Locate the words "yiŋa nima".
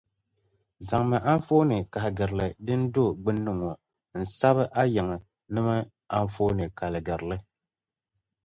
4.93-5.73